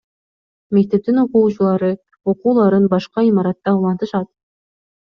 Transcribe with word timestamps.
Мектептин 0.77 1.19
окуучулары 1.25 1.91
окууларын 2.35 2.91
башка 2.97 3.29
имаратта 3.31 3.79
улантышат. 3.81 4.35